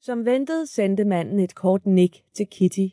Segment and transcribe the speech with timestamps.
[0.00, 2.86] Som ventet sendte manden et kort nik til Kitty.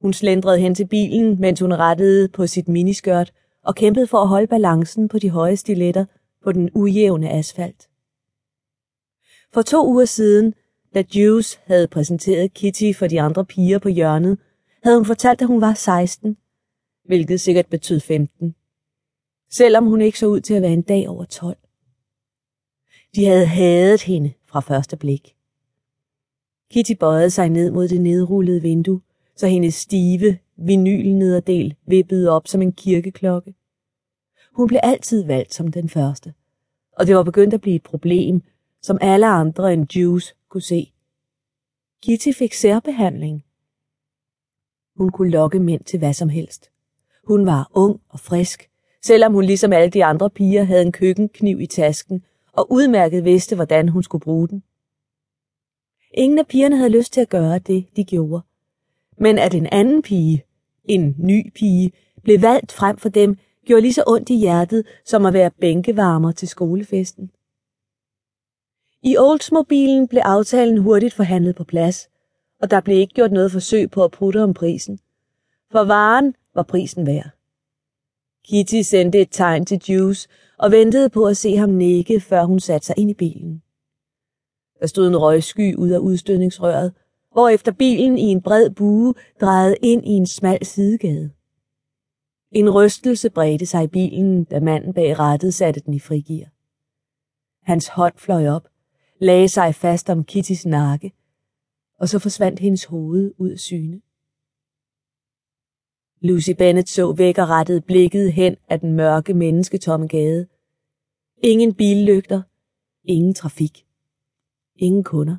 [0.00, 3.32] Hun slendrede hen til bilen, mens hun rettede på sit miniskørt
[3.64, 6.04] og kæmpede for at holde balancen på de høje stiletter
[6.42, 7.88] på den ujævne asfalt.
[9.52, 10.54] For to uger siden,
[10.94, 14.38] da Juice havde præsenteret Kitty for de andre piger på hjørnet,
[14.82, 16.36] havde hun fortalt, at hun var 16,
[17.04, 18.54] hvilket sikkert betød 15.
[19.50, 21.56] Selvom hun ikke så ud til at være en dag over 12.
[23.14, 25.34] De havde hadet hende fra første blik.
[26.72, 29.00] Kitty bøjede sig ned mod det nedrullede vindue,
[29.36, 33.54] så hendes stive vinylnederdel vippede op som en kirkeklokke.
[34.52, 36.34] Hun blev altid valgt som den første,
[36.98, 38.42] og det var begyndt at blive et problem,
[38.82, 40.92] som alle andre end Juice kunne se.
[42.02, 43.44] Kitty fik særbehandling.
[44.96, 46.70] Hun kunne lokke mænd til hvad som helst.
[47.24, 48.70] Hun var ung og frisk,
[49.02, 53.54] selvom hun ligesom alle de andre piger havde en køkkenkniv i tasken og udmærket vidste,
[53.54, 54.62] hvordan hun skulle bruge den.
[56.14, 58.42] Ingen af pigerne havde lyst til at gøre det, de gjorde.
[59.18, 60.44] Men at en anden pige,
[60.84, 61.92] en ny pige,
[62.22, 66.32] blev valgt frem for dem, gjorde lige så ondt i hjertet, som at være bænkevarmer
[66.32, 67.30] til skolefesten.
[69.02, 72.08] I Oldsmobilen blev aftalen hurtigt forhandlet på plads,
[72.60, 74.98] og der blev ikke gjort noget forsøg på at putte om prisen.
[75.72, 77.30] For varen var prisen værd.
[78.44, 80.28] Kitty sendte et tegn til Juice
[80.58, 83.62] og ventede på at se ham nikke, før hun satte sig ind i bilen.
[84.82, 86.92] Der stod en røgsky ud af udstødningsrøret,
[87.32, 91.30] hvorefter bilen i en bred bue drejede ind i en smal sidegade.
[92.52, 96.46] En rystelse bredte sig i bilen, da manden bag rattet satte den i frigir.
[97.62, 98.68] Hans hånd fløj op,
[99.20, 101.12] lagde sig fast om Kittys nakke,
[101.98, 104.00] og så forsvandt hendes hoved ud af syne.
[106.20, 110.46] Lucy Bennett så væk og rettede blikket hen af den mørke mennesketomme gade.
[111.42, 112.42] Ingen billygter,
[113.04, 113.86] ingen trafik.
[114.76, 115.36] Ingen kunder.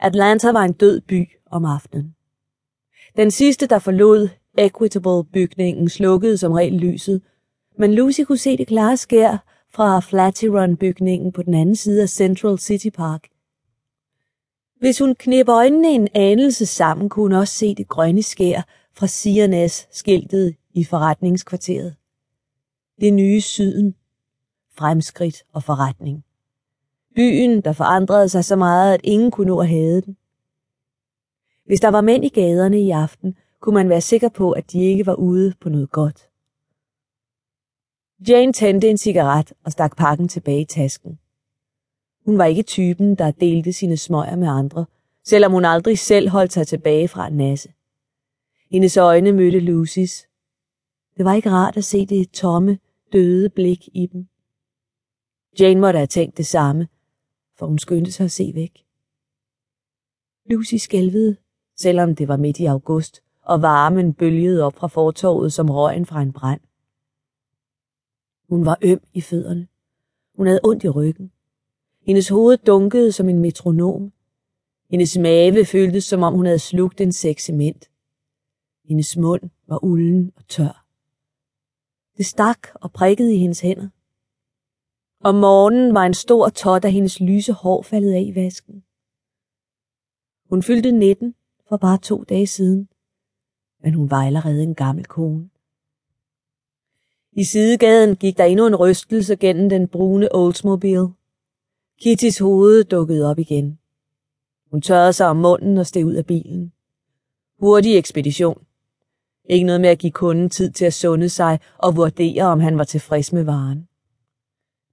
[0.00, 2.14] Atlanta var en død by om aftenen.
[3.16, 7.22] Den sidste, der forlod Equitable-bygningen, slukkede som regel lyset,
[7.78, 9.36] men Lucy kunne se det klare skær
[9.70, 13.28] fra Flatiron-bygningen på den anden side af Central City Park.
[14.80, 18.62] Hvis hun knep øjnene en anelse sammen, kunne hun også se det grønne skær
[18.94, 21.96] fra CNS-skiltet i forretningskvarteret.
[23.00, 23.94] Det nye syden.
[24.78, 26.25] Fremskridt og forretning.
[27.16, 30.16] Byen, der forandrede sig så meget, at ingen kunne nå at have den.
[31.64, 34.84] Hvis der var mænd i gaderne i aften, kunne man være sikker på, at de
[34.84, 36.28] ikke var ude på noget godt.
[38.28, 41.18] Jane tændte en cigaret og stak pakken tilbage i tasken.
[42.24, 44.86] Hun var ikke typen, der delte sine smøger med andre,
[45.24, 47.72] selvom hun aldrig selv holdt sig tilbage fra en nasse.
[48.70, 50.26] Hendes øjne mødte Lucys.
[51.16, 52.78] Det var ikke rart at se det tomme,
[53.12, 54.26] døde blik i dem.
[55.60, 56.88] Jane måtte have tænkt det samme,
[57.58, 58.86] for hun skyndte sig at se væk.
[60.50, 61.36] Lucy skælvede,
[61.76, 66.22] selvom det var midt i august, og varmen bølgede op fra fortorvet som røgen fra
[66.22, 66.60] en brand.
[68.48, 69.68] Hun var øm i fødderne.
[70.34, 71.32] Hun havde ondt i ryggen.
[72.06, 74.12] Hendes hoved dunkede som en metronom.
[74.90, 77.90] Hendes mave føltes, som om hun havde slugt en sæk cement.
[78.84, 80.86] Hendes mund var ulden og tør.
[82.16, 83.88] Det stak og prikkede i hendes hænder.
[85.20, 88.84] Om morgenen var en stor tot af hendes lyse hår faldet af i vasken.
[90.48, 91.34] Hun fyldte 19
[91.68, 92.88] for bare to dage siden,
[93.82, 95.48] men hun var allerede en gammel kone.
[97.32, 101.08] I sidegaden gik der endnu en rystelse gennem den brune Oldsmobile.
[102.00, 103.78] Kittys hoved dukkede op igen.
[104.70, 106.72] Hun tørrede sig om munden og steg ud af bilen.
[107.58, 108.66] Hurtig ekspedition.
[109.44, 112.78] Ikke noget med at give kunden tid til at sunde sig og vurdere, om han
[112.78, 113.88] var tilfreds med varen.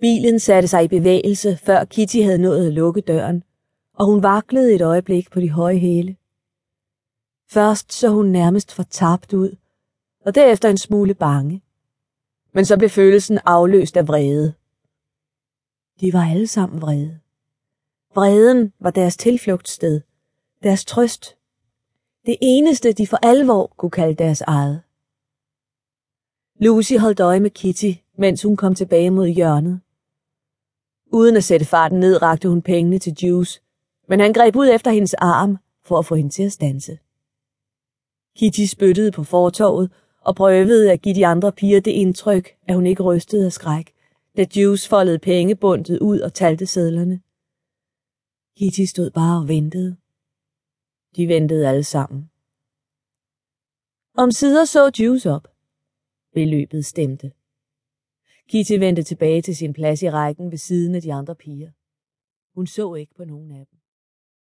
[0.00, 3.44] Bilen satte sig i bevægelse, før Kitty havde nået at lukke døren,
[3.94, 6.16] og hun vaklede et øjeblik på de høje hæle.
[7.50, 9.56] Først så hun nærmest fortabt ud,
[10.24, 11.62] og derefter en smule bange.
[12.52, 14.54] Men så blev følelsen afløst af vrede.
[16.00, 17.18] De var alle sammen vrede.
[18.14, 20.00] Vreden var deres tilflugtssted,
[20.62, 21.36] deres trøst.
[22.26, 24.82] Det eneste, de for alvor kunne kalde deres eget.
[26.60, 29.80] Lucy holdt øje med Kitty, mens hun kom tilbage mod hjørnet.
[31.12, 33.60] Uden at sætte farten ned, rakte hun pengene til Juice,
[34.08, 36.98] men han greb ud efter hendes arm for at få hende til at stanse.
[38.36, 42.86] Kitty spyttede på fortorvet og prøvede at give de andre piger det indtryk, at hun
[42.86, 43.94] ikke rystede af skræk,
[44.36, 47.20] da Juice foldede pengebundet ud og talte sædlerne.
[48.56, 49.96] Kitty stod bare og ventede.
[51.16, 52.30] De ventede alle sammen.
[54.16, 55.48] Om sider så Juice op.
[56.34, 57.32] Beløbet stemte.
[58.48, 61.70] Kitty vendte tilbage til sin plads i rækken ved siden af de andre piger.
[62.54, 63.77] Hun så ikke på nogen af dem.